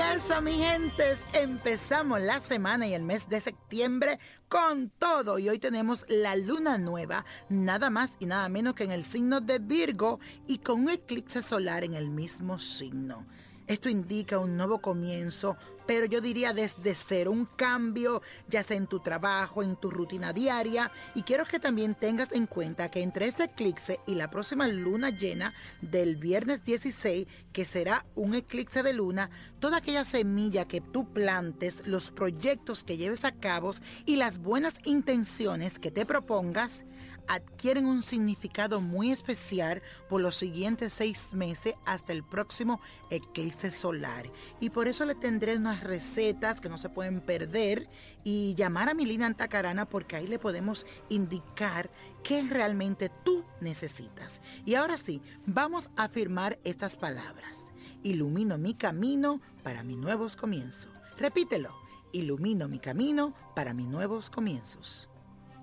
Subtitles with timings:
[0.00, 5.38] eso, mi gentes, empezamos la semana y el mes de septiembre con todo.
[5.38, 9.40] Y hoy tenemos la luna nueva, nada más y nada menos que en el signo
[9.40, 13.26] de Virgo y con un eclipse solar en el mismo signo.
[13.66, 15.56] Esto indica un nuevo comienzo
[15.86, 20.32] pero yo diría desde cero, un cambio ya sea en tu trabajo, en tu rutina
[20.32, 20.90] diaria.
[21.14, 25.10] Y quiero que también tengas en cuenta que entre este eclipse y la próxima luna
[25.10, 31.12] llena del viernes 16, que será un eclipse de luna, toda aquella semilla que tú
[31.12, 33.66] plantes, los proyectos que lleves a cabo
[34.04, 36.84] y las buenas intenciones que te propongas,
[37.28, 42.80] adquieren un significado muy especial por los siguientes seis meses hasta el próximo
[43.10, 44.30] eclipse solar.
[44.60, 47.88] Y por eso le tendré unas recetas que no se pueden perder
[48.24, 51.90] y llamar a Milina Antacarana porque ahí le podemos indicar
[52.22, 54.40] qué realmente tú necesitas.
[54.64, 57.64] Y ahora sí, vamos a afirmar estas palabras.
[58.02, 60.92] Ilumino mi camino para mis nuevos comienzos.
[61.18, 61.74] Repítelo.
[62.12, 65.08] Ilumino mi camino para mis nuevos comienzos.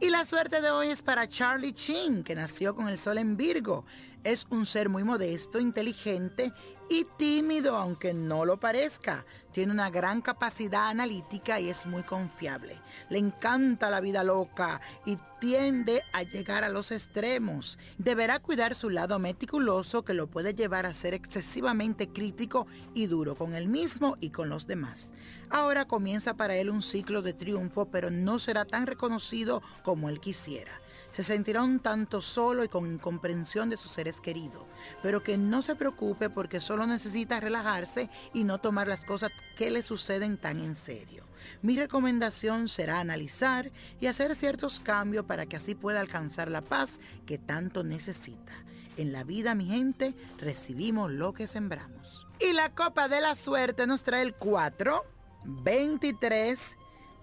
[0.04, 3.38] Y la suerte de hoy es para Charlie Chin, que nació con el sol en
[3.38, 3.86] Virgo.
[4.24, 6.54] Es un ser muy modesto, inteligente
[6.90, 9.26] y tímido, aunque no lo parezca.
[9.52, 12.80] Tiene una gran capacidad analítica y es muy confiable.
[13.10, 17.78] Le encanta la vida loca y tiende a llegar a los extremos.
[17.98, 23.36] Deberá cuidar su lado meticuloso que lo puede llevar a ser excesivamente crítico y duro
[23.36, 25.12] con él mismo y con los demás.
[25.50, 30.22] Ahora comienza para él un ciclo de triunfo, pero no será tan reconocido como él
[30.22, 30.83] quisiera
[31.14, 34.64] se sentirá un tanto solo y con incomprensión de sus seres queridos,
[35.02, 39.72] pero que no se preocupe porque solo necesita relajarse y no tomar las cosas que
[39.72, 41.24] le suceden tan en serio.
[41.62, 47.00] Mi recomendación será analizar y hacer ciertos cambios para que así pueda alcanzar la paz
[47.26, 48.54] que tanto necesita.
[48.98, 52.28] En la vida, mi gente, recibimos lo que sembramos.
[52.40, 55.04] Y la copa de la suerte nos trae el 4,
[55.46, 56.76] 23,